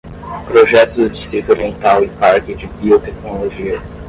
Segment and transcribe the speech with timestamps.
[0.47, 3.79] Projeto do Distrito Oriental e Parque de Biotecnologia